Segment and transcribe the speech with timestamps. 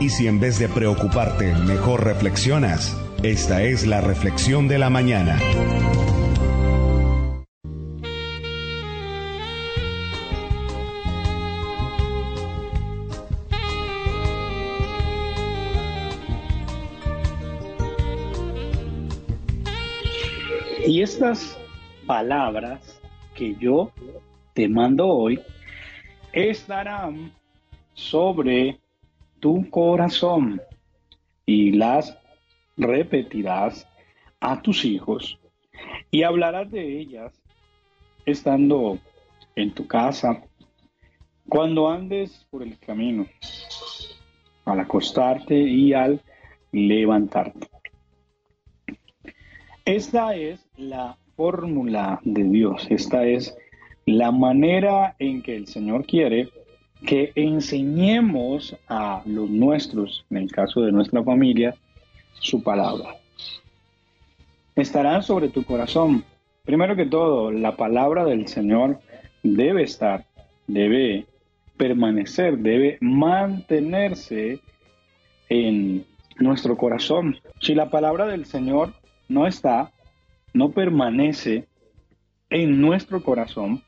[0.00, 5.38] Y si en vez de preocuparte, mejor reflexionas, esta es la reflexión de la mañana.
[20.86, 21.58] Y estas
[22.06, 23.00] palabras
[23.34, 23.92] que yo
[24.54, 25.38] te mando hoy
[26.32, 27.32] estarán
[27.92, 28.80] sobre
[29.40, 30.60] tu corazón
[31.46, 32.16] y las
[32.76, 33.86] repetirás
[34.40, 35.38] a tus hijos
[36.10, 37.32] y hablarás de ellas
[38.24, 38.98] estando
[39.56, 40.42] en tu casa,
[41.48, 43.26] cuando andes por el camino,
[44.64, 46.20] al acostarte y al
[46.72, 47.68] levantarte.
[49.84, 53.56] Esta es la fórmula de Dios, esta es
[54.06, 56.50] la manera en que el Señor quiere
[57.06, 61.74] que enseñemos a los nuestros, en el caso de nuestra familia,
[62.34, 63.16] su palabra.
[64.76, 66.24] Estará sobre tu corazón.
[66.64, 69.00] Primero que todo, la palabra del Señor
[69.42, 70.26] debe estar,
[70.66, 71.26] debe
[71.76, 74.60] permanecer, debe mantenerse
[75.48, 76.04] en
[76.38, 77.38] nuestro corazón.
[77.60, 78.94] Si la palabra del Señor
[79.28, 79.90] no está,
[80.52, 81.66] no permanece
[82.50, 83.82] en nuestro corazón,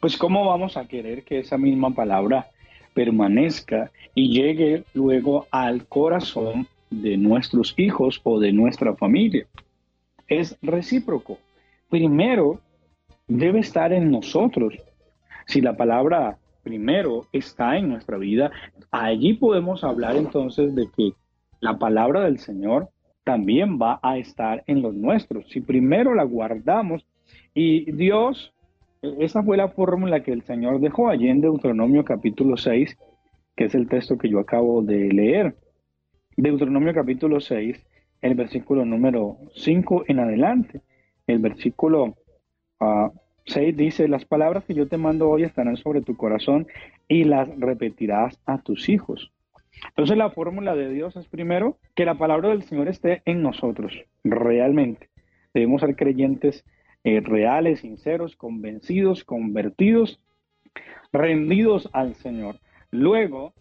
[0.00, 2.50] pues ¿cómo vamos a querer que esa misma palabra
[2.94, 9.46] permanezca y llegue luego al corazón de nuestros hijos o de nuestra familia?
[10.28, 11.38] Es recíproco.
[11.88, 12.60] Primero
[13.26, 14.74] debe estar en nosotros.
[15.46, 18.50] Si la palabra primero está en nuestra vida,
[18.90, 21.12] allí podemos hablar entonces de que
[21.60, 22.90] la palabra del Señor
[23.24, 25.48] también va a estar en los nuestros.
[25.48, 27.04] Si primero la guardamos
[27.54, 28.52] y Dios
[29.02, 32.98] esa fue la fórmula que el Señor dejó allí en Deuteronomio capítulo 6,
[33.56, 35.56] que es el texto que yo acabo de leer.
[36.36, 37.82] Deuteronomio capítulo 6,
[38.20, 40.82] el versículo número 5 en adelante.
[41.26, 42.16] El versículo
[42.78, 46.66] 6 ah, dice, las palabras que yo te mando hoy estarán sobre tu corazón
[47.08, 49.32] y las repetirás a tus hijos.
[49.88, 53.94] Entonces la fórmula de Dios es primero que la palabra del Señor esté en nosotros,
[54.24, 55.08] realmente.
[55.54, 56.64] Debemos ser creyentes
[57.04, 60.20] eh, reales, sinceros, convencidos, convertidos,
[61.12, 62.56] rendidos al Señor.
[62.90, 63.52] Luego,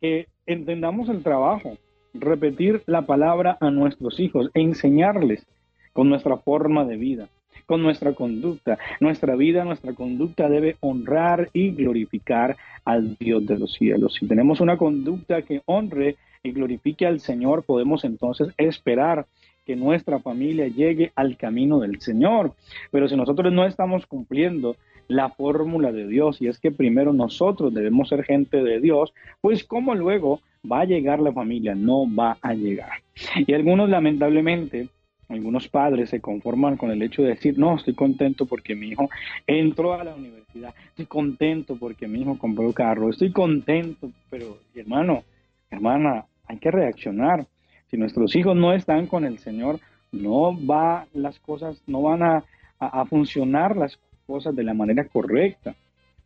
[0.00, 1.78] que entendamos el trabajo,
[2.12, 5.46] repetir la palabra a nuestros hijos, enseñarles
[5.92, 7.28] con nuestra forma de vida,
[7.66, 8.78] con nuestra conducta.
[9.00, 14.14] Nuestra vida, nuestra conducta debe honrar y glorificar al Dios de los cielos.
[14.14, 19.26] Si tenemos una conducta que honre y glorifique al Señor, podemos entonces esperar
[19.64, 22.54] que nuestra familia llegue al camino del Señor.
[22.90, 24.76] Pero si nosotros no estamos cumpliendo
[25.08, 29.64] la fórmula de Dios, y es que primero nosotros debemos ser gente de Dios, pues
[29.64, 33.02] cómo luego va a llegar la familia, no va a llegar.
[33.46, 34.88] Y algunos lamentablemente,
[35.28, 39.08] algunos padres se conforman con el hecho de decir, no, estoy contento porque mi hijo
[39.46, 45.24] entró a la universidad, estoy contento porque mi hijo compró carro, estoy contento, pero hermano,
[45.70, 47.46] hermana, hay que reaccionar.
[47.90, 49.80] Si nuestros hijos no están con el Señor,
[50.12, 52.44] no va las cosas, no van a,
[52.78, 55.74] a, funcionar las cosas de la manera correcta.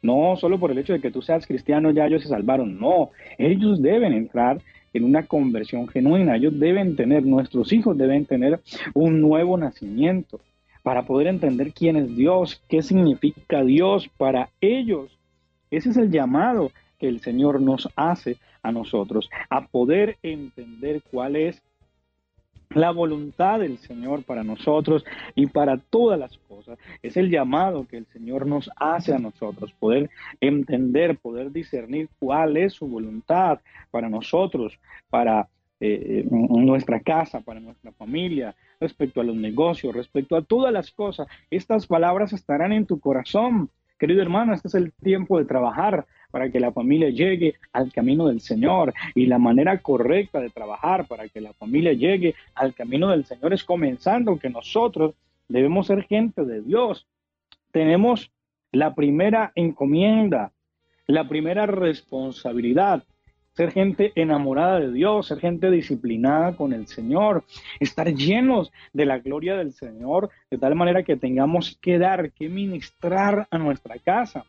[0.03, 3.11] No solo por el hecho de que tú seas cristiano ya ellos se salvaron, no,
[3.37, 4.61] ellos deben entrar
[4.93, 8.61] en una conversión genuina, ellos deben tener, nuestros hijos deben tener
[8.95, 10.41] un nuevo nacimiento
[10.83, 15.19] para poder entender quién es Dios, qué significa Dios para ellos.
[15.71, 18.37] Ese es el llamado que el Señor nos hace
[18.69, 21.63] a nosotros, a poder entender cuál es
[22.71, 26.79] la voluntad del Señor para nosotros y para todas las cosas.
[27.03, 32.57] Es el llamado que el Señor nos hace a nosotros, poder entender, poder discernir cuál
[32.57, 35.49] es su voluntad para nosotros, para
[35.81, 41.29] eh, nuestra casa, para nuestra familia, respecto a los negocios, respecto a todas las cosas.
[41.51, 43.71] Estas palabras estarán en tu corazón.
[43.99, 48.29] Querido hermano, este es el tiempo de trabajar para que la familia llegue al camino
[48.29, 48.95] del Señor.
[49.15, 53.53] Y la manera correcta de trabajar para que la familia llegue al camino del Señor
[53.53, 55.15] es comenzando que nosotros
[55.49, 57.07] debemos ser gente de Dios.
[57.73, 58.31] Tenemos
[58.71, 60.53] la primera encomienda,
[61.07, 63.05] la primera responsabilidad
[63.59, 67.43] ser gente enamorada de Dios, ser gente disciplinada con el Señor,
[67.81, 72.49] estar llenos de la gloria del Señor, de tal manera que tengamos que dar, que
[72.49, 74.45] ministrar a nuestra casa.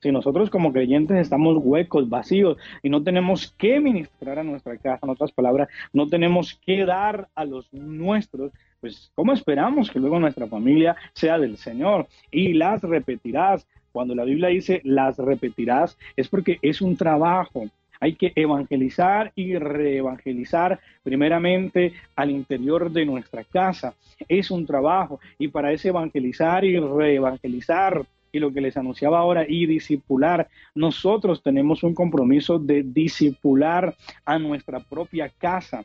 [0.00, 5.00] Si nosotros como creyentes estamos huecos, vacíos y no tenemos que ministrar a nuestra casa,
[5.02, 8.50] en otras palabras, no tenemos que dar a los nuestros,
[8.80, 12.06] pues ¿cómo esperamos que luego nuestra familia sea del Señor?
[12.30, 13.66] Y las repetirás.
[13.92, 17.68] Cuando la Biblia dice las repetirás, es porque es un trabajo.
[18.04, 23.94] Hay que evangelizar y reevangelizar primeramente al interior de nuestra casa.
[24.28, 29.46] Es un trabajo y para ese evangelizar y reevangelizar y lo que les anunciaba ahora
[29.48, 33.94] y disipular, nosotros tenemos un compromiso de disipular
[34.26, 35.82] a nuestra propia casa.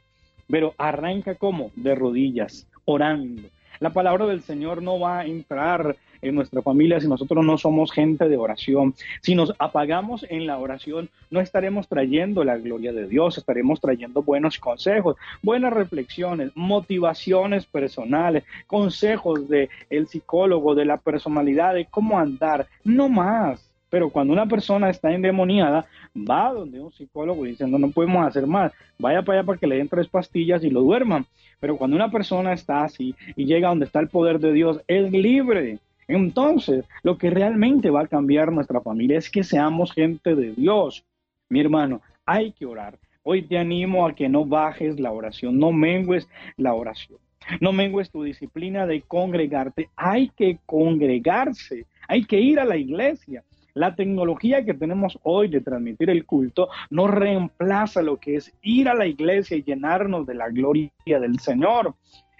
[0.49, 1.71] Pero arranca como?
[1.77, 3.47] De rodillas, orando.
[3.79, 7.91] La palabra del Señor no va a entrar en nuestra familia si nosotros no somos
[7.91, 8.93] gente de oración.
[9.21, 14.21] Si nos apagamos en la oración, no estaremos trayendo la gloria de Dios, estaremos trayendo
[14.21, 22.19] buenos consejos, buenas reflexiones, motivaciones personales, consejos de el psicólogo, de la personalidad, de cómo
[22.19, 23.69] andar, no más.
[23.89, 28.71] Pero cuando una persona está endemoniada, va donde un psicólogo diciendo no podemos hacer más,
[28.99, 31.25] vaya para allá para que le den tres pastillas y lo duerman.
[31.59, 35.11] Pero cuando una persona está así y llega donde está el poder de Dios, es
[35.11, 35.79] libre.
[36.09, 41.05] Entonces, lo que realmente va a cambiar nuestra familia es que seamos gente de Dios.
[41.49, 42.97] Mi hermano, hay que orar.
[43.21, 46.27] Hoy te animo a que no bajes la oración, no mengues
[46.57, 47.19] la oración.
[47.61, 49.89] No mengues tu disciplina de congregarte.
[49.95, 53.43] Hay que congregarse, hay que ir a la iglesia.
[53.75, 58.89] La tecnología que tenemos hoy de transmitir el culto no reemplaza lo que es ir
[58.89, 61.93] a la iglesia y llenarnos de la gloria del Señor.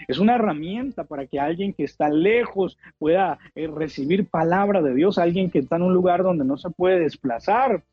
[0.08, 5.18] Es una herramienta para que alguien que está lejos pueda eh, recibir palabra de Dios,
[5.18, 7.84] alguien que está en un lugar donde no se puede desplazar.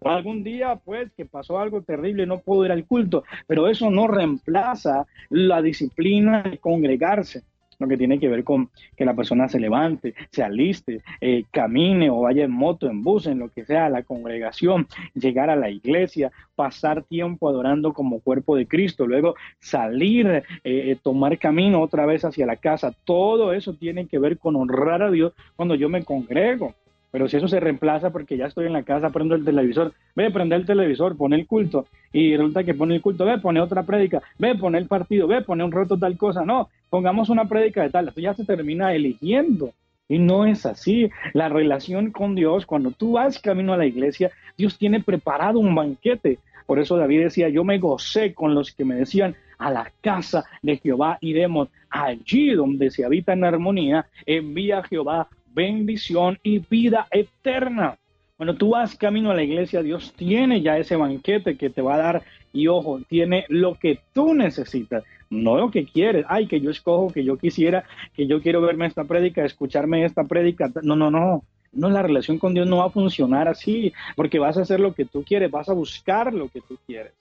[0.00, 3.88] O algún día, pues, que pasó algo terrible, no puedo ir al culto, pero eso
[3.88, 7.44] no reemplaza la disciplina de congregarse
[7.82, 12.10] lo que tiene que ver con que la persona se levante, se aliste, eh, camine
[12.10, 15.56] o vaya en moto, en bus, en lo que sea, a la congregación, llegar a
[15.56, 21.80] la iglesia, pasar tiempo adorando como cuerpo de Cristo, luego salir, eh, eh, tomar camino
[21.80, 22.94] otra vez hacia la casa.
[23.04, 26.74] Todo eso tiene que ver con honrar a Dios cuando yo me congrego.
[27.12, 30.30] Pero si eso se reemplaza porque ya estoy en la casa, prendo el televisor, ve,
[30.30, 33.82] prende el televisor, pone el culto, y resulta que pone el culto, ve, pone otra
[33.82, 37.82] prédica, ve, pone el partido, ve, pone un reto tal cosa, no, pongamos una prédica
[37.82, 39.72] de tal, esto ya se termina eligiendo.
[40.08, 41.08] Y no es así.
[41.32, 45.74] La relación con Dios, cuando tú vas camino a la iglesia, Dios tiene preparado un
[45.74, 46.38] banquete.
[46.66, 50.44] Por eso David decía, yo me gocé con los que me decían, a la casa
[50.60, 51.68] de Jehová iremos.
[51.88, 57.96] Allí donde se habita en armonía, envía Jehová bendición y vida eterna.
[58.36, 61.94] Cuando tú vas camino a la iglesia, Dios tiene ya ese banquete que te va
[61.94, 62.22] a dar
[62.52, 66.26] y ojo, tiene lo que tú necesitas, no lo que quieres.
[66.28, 67.84] Ay, que yo escojo, que yo quisiera,
[68.14, 70.70] que yo quiero verme esta prédica, escucharme esta prédica.
[70.82, 71.44] No, no, no.
[71.72, 74.92] No, la relación con Dios no va a funcionar así, porque vas a hacer lo
[74.92, 77.12] que tú quieres, vas a buscar lo que tú quieres.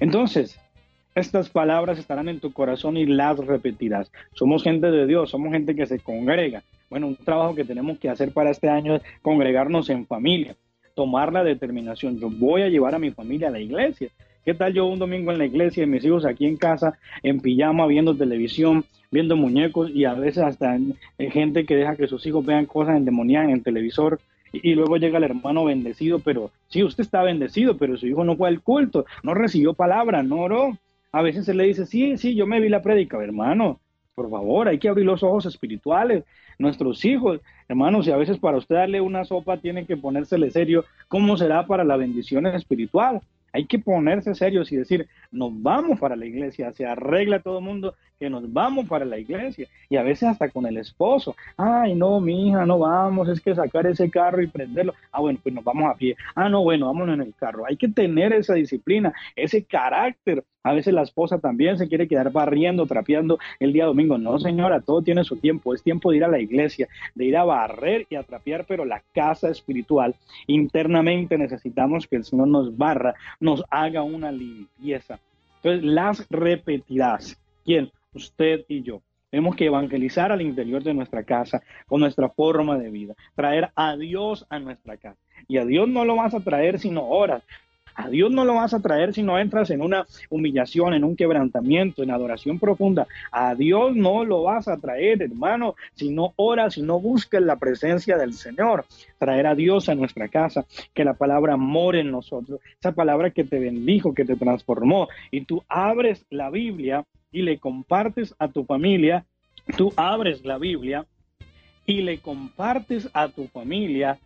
[0.00, 0.58] Entonces,
[1.18, 4.10] estas palabras estarán en tu corazón y las repetirás.
[4.34, 6.62] Somos gente de Dios, somos gente que se congrega.
[6.90, 10.56] Bueno, un trabajo que tenemos que hacer para este año es congregarnos en familia,
[10.94, 12.18] tomar la determinación.
[12.18, 14.08] Yo voy a llevar a mi familia a la iglesia.
[14.44, 17.40] ¿Qué tal yo un domingo en la iglesia y mis hijos aquí en casa, en
[17.40, 20.78] pijama, viendo televisión, viendo muñecos y a veces hasta
[21.18, 24.20] gente que deja que sus hijos vean cosas endemoniadas en el televisor?
[24.50, 28.36] Y, luego llega el hermano bendecido, pero sí, usted está bendecido, pero su hijo no
[28.36, 30.78] fue al culto, no recibió palabra, no oró.
[31.12, 33.80] A veces se le dice, sí, sí, yo me vi la prédica, hermano,
[34.14, 36.24] por favor, hay que abrir los ojos espirituales.
[36.58, 40.84] Nuestros hijos, hermanos, y a veces para usted darle una sopa tiene que ponérsele serio,
[41.06, 43.20] ¿cómo será para la bendición espiritual?
[43.52, 47.64] Hay que ponerse serios y decir, nos vamos para la iglesia, se arregla todo el
[47.64, 51.36] mundo que nos vamos para la iglesia y a veces hasta con el esposo.
[51.56, 54.94] Ay, no, mi hija, no vamos, es que sacar ese carro y prenderlo.
[55.12, 56.16] Ah, bueno, pues nos vamos a pie.
[56.34, 57.64] Ah, no, bueno, vámonos en el carro.
[57.66, 62.30] Hay que tener esa disciplina, ese carácter a veces la esposa también se quiere quedar
[62.30, 64.18] barriendo, trapeando el día domingo.
[64.18, 65.72] No, señora, todo tiene su tiempo.
[65.72, 68.84] Es tiempo de ir a la iglesia, de ir a barrer y a trapear, pero
[68.84, 70.14] la casa espiritual.
[70.46, 73.14] Internamente necesitamos que el Señor nos barra,
[73.48, 75.18] nos haga una limpieza.
[75.56, 77.38] Entonces, las repetirás.
[77.64, 77.90] ¿Quién?
[78.14, 79.00] Usted y yo.
[79.30, 83.96] Tenemos que evangelizar al interior de nuestra casa con nuestra forma de vida, traer a
[83.96, 85.18] Dios a nuestra casa.
[85.46, 87.42] Y a Dios no lo vas a traer sino horas,
[87.98, 91.16] a Dios no lo vas a traer si no entras en una humillación, en un
[91.16, 93.08] quebrantamiento, en adoración profunda.
[93.32, 97.56] A Dios no lo vas a traer, hermano, si no oras, si no buscas la
[97.56, 98.84] presencia del Señor.
[99.18, 100.64] Traer a Dios a nuestra casa,
[100.94, 105.08] que la palabra more en nosotros, esa palabra que te bendijo, que te transformó.
[105.32, 109.26] Y tú abres la Biblia y le compartes a tu familia,
[109.76, 111.04] tú abres la Biblia
[111.84, 114.20] y le compartes a tu familia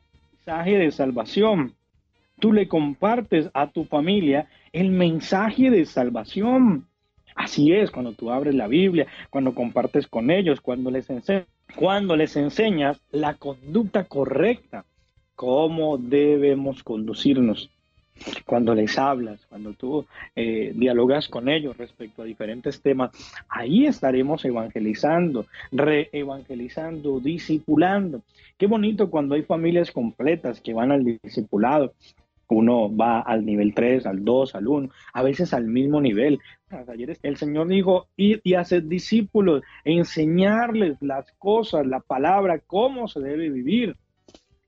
[0.44, 1.74] mensaje de salvación
[2.42, 6.88] tú le compartes a tu familia el mensaje de salvación.
[7.36, 11.06] Así es, cuando tú abres la Biblia, cuando compartes con ellos, cuando les,
[11.76, 14.84] cuando les enseñas la conducta correcta,
[15.36, 17.70] cómo debemos conducirnos.
[18.44, 23.10] cuando les hablas, cuando tú eh, dialogas con ellos respecto a diferentes temas,
[23.48, 28.22] ahí estaremos evangelizando, reevangelizando, discipulando.
[28.58, 31.94] Qué bonito cuando hay familias completas que van al discipulado.
[32.52, 36.38] Uno va al nivel 3, al 2, al 1, a veces al mismo nivel.
[36.88, 43.20] Ayer el Señor dijo ir y hacer discípulos, enseñarles las cosas, la palabra, cómo se
[43.20, 43.96] debe vivir.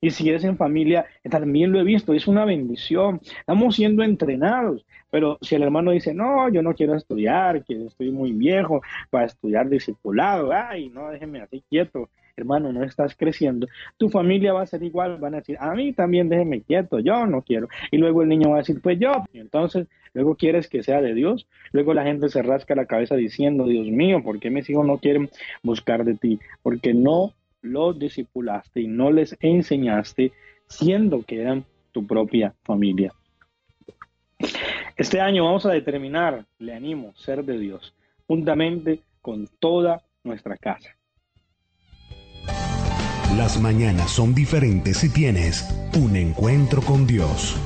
[0.05, 3.23] Y si eres en familia, también lo he visto, es una bendición.
[3.25, 4.85] Estamos siendo entrenados.
[5.09, 9.25] Pero si el hermano dice, no, yo no quiero estudiar, que estoy muy viejo para
[9.25, 14.67] estudiar discipulado, ay, no, déjeme así quieto, hermano, no estás creciendo, tu familia va a
[14.67, 17.69] ser igual, van a decir, a mí también déjeme quieto, yo no quiero.
[17.91, 19.25] Y luego el niño va a decir, pues yo.
[19.33, 21.49] Y entonces, luego quieres que sea de Dios.
[21.73, 24.99] Luego la gente se rasca la cabeza diciendo, Dios mío, ¿por qué mis hijos no
[24.99, 25.31] quieren
[25.63, 26.41] buscar de ti?
[26.63, 27.33] Porque no
[27.65, 30.33] los discipulaste y no les enseñaste
[30.69, 33.13] siendo que eran tu propia familia.
[34.97, 37.95] Este año vamos a determinar, le animo, ser de Dios,
[38.27, 40.97] juntamente con toda nuestra casa.
[43.37, 47.59] Las mañanas son diferentes si tienes un encuentro con Dios.